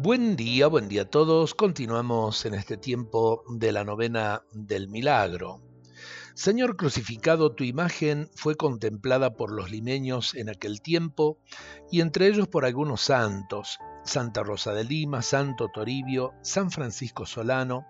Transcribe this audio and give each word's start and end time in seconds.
Buen 0.00 0.36
día, 0.36 0.68
buen 0.68 0.88
día 0.88 1.02
a 1.02 1.10
todos. 1.10 1.56
Continuamos 1.56 2.46
en 2.46 2.54
este 2.54 2.76
tiempo 2.76 3.42
de 3.48 3.72
la 3.72 3.82
novena 3.82 4.44
del 4.52 4.86
milagro. 4.86 5.60
Señor 6.34 6.76
crucificado, 6.76 7.52
tu 7.52 7.64
imagen 7.64 8.30
fue 8.36 8.54
contemplada 8.54 9.34
por 9.34 9.50
los 9.50 9.72
limeños 9.72 10.36
en 10.36 10.50
aquel 10.50 10.82
tiempo 10.82 11.40
y 11.90 12.00
entre 12.00 12.28
ellos 12.28 12.46
por 12.46 12.64
algunos 12.64 13.00
santos, 13.00 13.80
Santa 14.04 14.44
Rosa 14.44 14.72
de 14.72 14.84
Lima, 14.84 15.20
Santo 15.20 15.68
Toribio, 15.74 16.32
San 16.42 16.70
Francisco 16.70 17.26
Solano, 17.26 17.84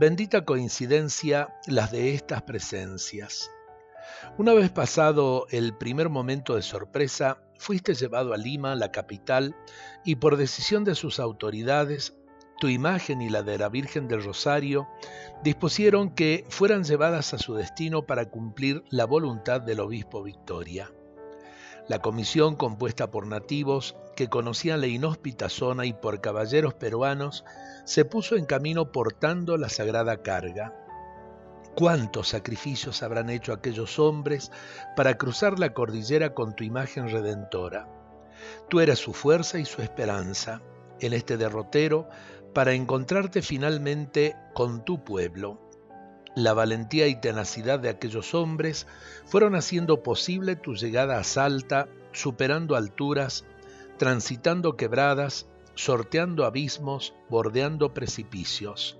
bendita 0.00 0.46
coincidencia 0.46 1.54
las 1.66 1.92
de 1.92 2.14
estas 2.14 2.44
presencias. 2.44 3.50
Una 4.38 4.54
vez 4.54 4.70
pasado 4.70 5.46
el 5.50 5.76
primer 5.76 6.08
momento 6.08 6.54
de 6.54 6.62
sorpresa, 6.62 7.38
fuiste 7.58 7.94
llevado 7.94 8.32
a 8.32 8.36
Lima, 8.36 8.74
la 8.74 8.90
capital, 8.90 9.54
y 10.04 10.16
por 10.16 10.36
decisión 10.36 10.84
de 10.84 10.94
sus 10.94 11.20
autoridades, 11.20 12.14
tu 12.58 12.68
imagen 12.68 13.20
y 13.20 13.28
la 13.28 13.42
de 13.42 13.58
la 13.58 13.68
Virgen 13.68 14.08
del 14.08 14.22
Rosario 14.22 14.88
dispusieron 15.42 16.14
que 16.14 16.44
fueran 16.48 16.84
llevadas 16.84 17.34
a 17.34 17.38
su 17.38 17.54
destino 17.54 18.06
para 18.06 18.30
cumplir 18.30 18.84
la 18.88 19.04
voluntad 19.04 19.60
del 19.60 19.80
obispo 19.80 20.22
Victoria. 20.22 20.90
La 21.88 21.98
comisión, 21.98 22.54
compuesta 22.54 23.10
por 23.10 23.26
nativos 23.26 23.96
que 24.14 24.28
conocían 24.28 24.80
la 24.80 24.86
inhóspita 24.86 25.48
zona 25.48 25.84
y 25.84 25.92
por 25.92 26.20
caballeros 26.20 26.74
peruanos, 26.74 27.44
se 27.84 28.04
puso 28.04 28.36
en 28.36 28.44
camino 28.44 28.92
portando 28.92 29.56
la 29.56 29.68
sagrada 29.68 30.22
carga. 30.22 30.81
¿Cuántos 31.74 32.28
sacrificios 32.28 33.02
habrán 33.02 33.30
hecho 33.30 33.52
aquellos 33.52 33.98
hombres 33.98 34.52
para 34.94 35.16
cruzar 35.16 35.58
la 35.58 35.72
cordillera 35.72 36.34
con 36.34 36.54
tu 36.54 36.64
imagen 36.64 37.08
redentora? 37.08 37.88
Tú 38.68 38.80
eras 38.80 38.98
su 38.98 39.14
fuerza 39.14 39.58
y 39.58 39.64
su 39.64 39.80
esperanza 39.80 40.60
en 41.00 41.14
este 41.14 41.38
derrotero 41.38 42.08
para 42.52 42.74
encontrarte 42.74 43.40
finalmente 43.40 44.36
con 44.52 44.84
tu 44.84 45.02
pueblo. 45.02 45.60
La 46.34 46.52
valentía 46.52 47.06
y 47.08 47.20
tenacidad 47.20 47.78
de 47.78 47.88
aquellos 47.88 48.34
hombres 48.34 48.86
fueron 49.24 49.54
haciendo 49.54 50.02
posible 50.02 50.56
tu 50.56 50.74
llegada 50.74 51.18
a 51.18 51.24
Salta, 51.24 51.88
superando 52.12 52.76
alturas, 52.76 53.46
transitando 53.98 54.76
quebradas, 54.76 55.46
sorteando 55.74 56.44
abismos, 56.44 57.14
bordeando 57.30 57.94
precipicios. 57.94 58.98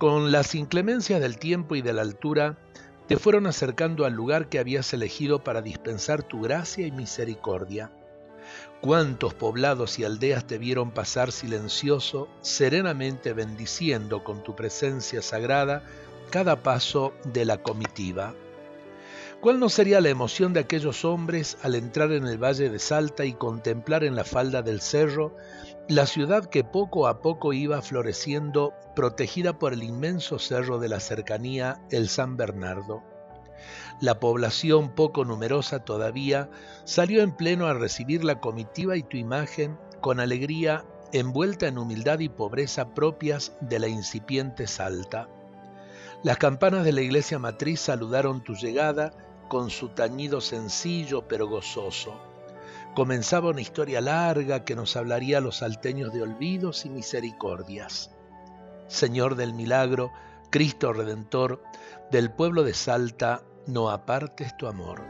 Con 0.00 0.32
las 0.32 0.54
inclemencias 0.54 1.20
del 1.20 1.38
tiempo 1.38 1.76
y 1.76 1.82
de 1.82 1.92
la 1.92 2.00
altura, 2.00 2.56
te 3.06 3.18
fueron 3.18 3.46
acercando 3.46 4.06
al 4.06 4.14
lugar 4.14 4.48
que 4.48 4.58
habías 4.58 4.94
elegido 4.94 5.44
para 5.44 5.60
dispensar 5.60 6.22
tu 6.22 6.40
gracia 6.40 6.86
y 6.86 6.90
misericordia. 6.90 7.92
Cuántos 8.80 9.34
poblados 9.34 9.98
y 9.98 10.04
aldeas 10.04 10.46
te 10.46 10.56
vieron 10.56 10.92
pasar 10.92 11.32
silencioso, 11.32 12.28
serenamente 12.40 13.34
bendiciendo 13.34 14.24
con 14.24 14.42
tu 14.42 14.56
presencia 14.56 15.20
sagrada 15.20 15.84
cada 16.30 16.62
paso 16.62 17.12
de 17.34 17.44
la 17.44 17.58
comitiva. 17.58 18.34
¿Cuál 19.42 19.60
no 19.60 19.68
sería 19.68 20.00
la 20.00 20.08
emoción 20.08 20.54
de 20.54 20.60
aquellos 20.60 21.04
hombres 21.04 21.58
al 21.62 21.74
entrar 21.74 22.12
en 22.12 22.26
el 22.26 22.42
valle 22.42 22.70
de 22.70 22.78
Salta 22.78 23.26
y 23.26 23.34
contemplar 23.34 24.04
en 24.04 24.16
la 24.16 24.24
falda 24.24 24.62
del 24.62 24.80
cerro 24.80 25.36
la 25.90 26.06
ciudad 26.06 26.44
que 26.44 26.62
poco 26.62 27.08
a 27.08 27.20
poco 27.20 27.52
iba 27.52 27.82
floreciendo, 27.82 28.74
protegida 28.94 29.58
por 29.58 29.72
el 29.72 29.82
inmenso 29.82 30.38
cerro 30.38 30.78
de 30.78 30.88
la 30.88 31.00
cercanía, 31.00 31.82
el 31.90 32.08
San 32.08 32.36
Bernardo? 32.36 33.02
La 34.00 34.20
población, 34.20 34.94
poco 34.94 35.24
numerosa 35.24 35.80
todavía, 35.80 36.48
salió 36.84 37.22
en 37.22 37.32
pleno 37.32 37.66
a 37.66 37.74
recibir 37.74 38.22
la 38.22 38.38
comitiva 38.38 38.96
y 38.96 39.02
tu 39.02 39.16
imagen 39.16 39.80
con 40.00 40.20
alegría, 40.20 40.84
envuelta 41.12 41.66
en 41.66 41.76
humildad 41.76 42.20
y 42.20 42.28
pobreza 42.28 42.94
propias 42.94 43.56
de 43.60 43.80
la 43.80 43.88
incipiente 43.88 44.68
Salta. 44.68 45.28
Las 46.22 46.38
campanas 46.38 46.84
de 46.84 46.92
la 46.92 47.00
iglesia 47.00 47.40
matriz 47.40 47.80
saludaron 47.80 48.44
tu 48.44 48.54
llegada 48.54 49.12
con 49.48 49.70
su 49.70 49.88
tañido 49.88 50.40
sencillo 50.40 51.26
pero 51.26 51.48
gozoso. 51.48 52.29
Comenzaba 52.94 53.50
una 53.50 53.60
historia 53.60 54.00
larga 54.00 54.64
que 54.64 54.74
nos 54.74 54.96
hablaría 54.96 55.38
a 55.38 55.40
los 55.40 55.58
salteños 55.58 56.12
de 56.12 56.22
olvidos 56.22 56.84
y 56.84 56.90
misericordias. 56.90 58.10
Señor 58.88 59.36
del 59.36 59.54
milagro, 59.54 60.10
Cristo 60.50 60.92
Redentor, 60.92 61.62
del 62.10 62.32
pueblo 62.32 62.64
de 62.64 62.74
Salta, 62.74 63.42
no 63.66 63.90
apartes 63.90 64.56
tu 64.56 64.66
amor. 64.66 65.00